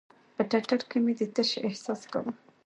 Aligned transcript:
په 0.35 0.43
ټټر 0.49 0.79
کښې 0.89 0.99
مې 1.05 1.13
د 1.19 1.21
تشې 1.35 1.59
احساس 1.67 2.01
کاوه. 2.11 2.31